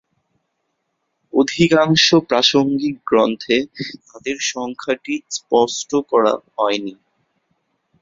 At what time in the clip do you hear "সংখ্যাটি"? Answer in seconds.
4.51-5.13